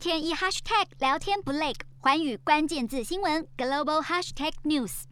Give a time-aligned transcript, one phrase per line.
[0.00, 5.02] 天一 hashtag 聊天不累，环宇关键字新闻 global hashtag news。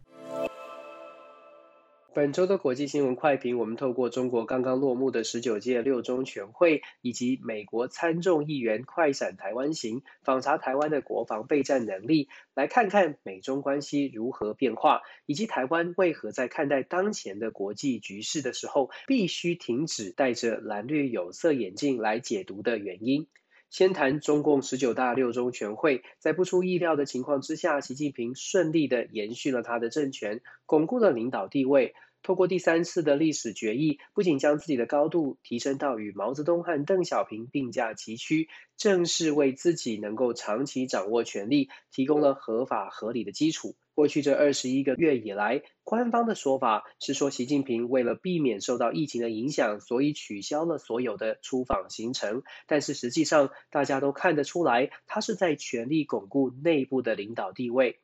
[2.15, 23.27] 本周的国际新闻快评，我们透过中国刚刚落幕的十九届六中全会，以及美国参众议员快闪台湾行，访查台湾的国防备战能力，来看看美中关系如何变化，以及台湾为何在看待当前的国际局势的时候，必须停止戴着蓝绿有色眼镜来解读的原因。
[23.69, 31.93] 先谈中共十九大六中全会，在不出意料的情况之下，习近平顺利的延续了他的政权，巩固了领导地位。
[32.21, 43.75] 透过第三次的历史决议，不仅将自己的高度提升到与毛泽东和邓小平并驾齐驱，正是为自己能够长期掌握权力提供了合法合理的基础。
[43.95, 52.43] 过去这二十一个月以来，官方的说法是说，习近平为了避免受到疫情的影响，所以取消了所有的出访行程。
[52.65, 57.99] 但是实际上，大家都看得出来，他是在全力巩固内部的领导地位。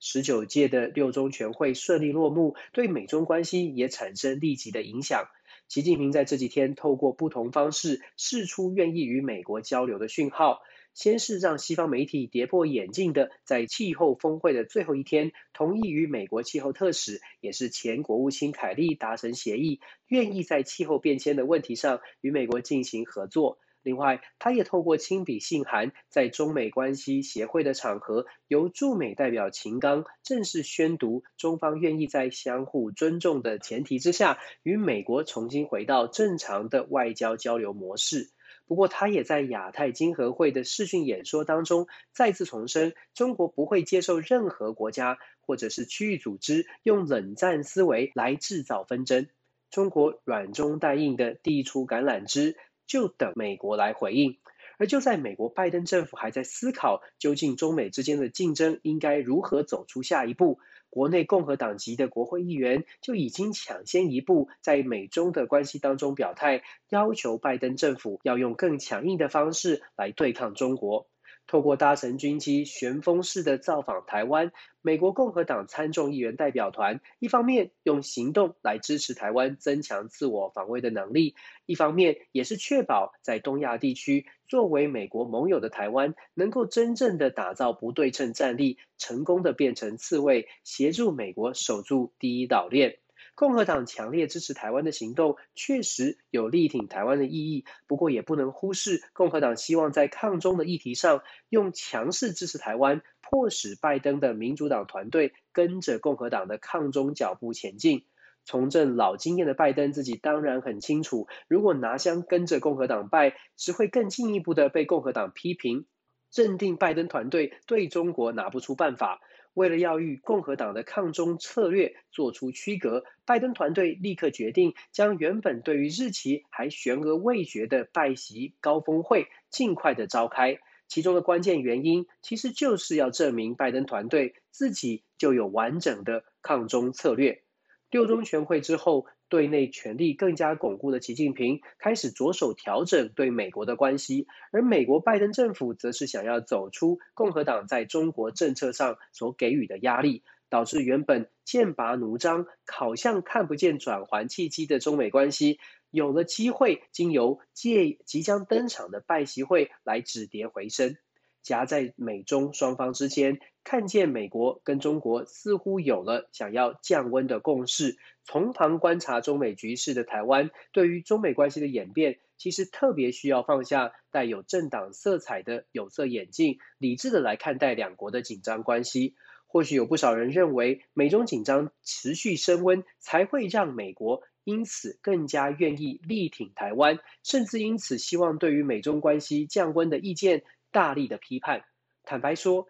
[0.00, 5.28] 十九届的六中全会顺利落幕，对美中关系也产生立即的影响。
[5.68, 10.60] 习近平在这几天透过不同方式释出愿意与美国交流的讯号。
[10.94, 23.60] 先是让西方媒体跌破眼镜的，在气候峰会的最后一天，同意与美国气候特使，也是前国务卿凯利达成协议，愿意在气候变迁的问题上与美国进行合作。
[23.82, 38.30] 另外，他也透过亲笔信函，在中美关系协会的场合，由驻美代表秦刚正式宣读，中方愿意在相互尊重的前提之下，与美国重新回到正常的外交交流模式。
[38.66, 49.26] 不过，他也在亚太经合会的视讯演说当中再次重申，中国不会接受任何国家或者是区域组织用冷战思维来制造纷争。
[49.70, 52.56] 中国软中带硬的递出橄榄枝，
[52.88, 54.36] 就等美国来回应。
[54.78, 71.08] 而就在美国拜登政府还在思考究竟中美之间的竞争应该如何走出下一步，国内共和党籍的国会议员就已经抢先一步在美中的关系当中表态，要求拜登政府要用更强硬的方式来对抗中国。
[71.48, 92.98] 透过搭乘军机旋风式的造访台湾，美国共和党参众议员代表团一方面用行动来支持台湾增强自我防卫的能力，一方面也是确保在东亚地区作为美国盟友的台湾能够真正的打造不对称战力，成功的变成刺猬，协助美国守住第一岛链。
[93.38, 97.64] 共和党强烈支持台湾的行动，确实有力挺台湾的意义。
[97.86, 108.06] 不过，也不能忽视共和党希望在抗中的议题上，用强势支持台湾，迫使拜登的民主党团队跟着共和党的抗中脚步前进。
[108.44, 115.86] 从政老经验的拜登自己当然很清楚，如果拿香跟着共和党拜，只会更进一步的被共和党批评，
[116.34, 119.20] 认定拜登团队对中国拿不出办法。
[119.58, 130.60] 为了要与共和党的抗中策略做出区隔，拜登团队立刻决定将原本对于日期还悬而未决的拜习高峰会尽快的召开。
[130.86, 137.42] 其中的关键原因，其实就是要证明拜登团队自己就有完整的抗中策略。
[137.90, 155.58] 六中全会之后，对内权力更加巩固的习近平开始着手调整对美国的关系，而美国拜登政府则是想要走出共和党在中国政策上所给予的压力，导致原本剑拔弩张、好像看不见转圜契机的中美关系，
[155.90, 160.96] 有了机会经由借即将登场的拜习会来止跌回升。
[161.42, 167.96] 夹在美中双方之间，看见美国跟中国似乎有了想要降温的共识。
[168.24, 179.14] 从旁观察中美局势的台湾，对于中美关系的演变，其实特别需要放下带有政党色彩的有色眼镜，理智的来看待两国的紧张关系。
[179.46, 190.42] 或许有不少人认为，美中紧张持续升温，才会让美国因此更加愿意力挺台湾，甚至因此希望对于美中关系降温的意见。
[190.70, 191.64] 大力的批判，
[192.04, 192.68] 坦白说，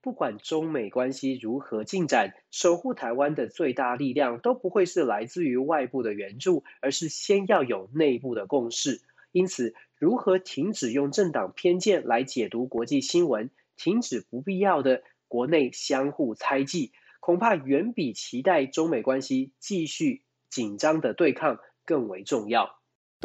[0.00, 9.02] 不管中美关系如何进展，守护台湾的最大力量都不会是来自于外部的援助，而是先要有内部的共识。
[9.32, 22.75] 因此，如何停止用政党偏见来解读国际新闻，停止不必要的国内相互猜忌，恐怕远比期待中美关系继续紧张的对抗更为重要。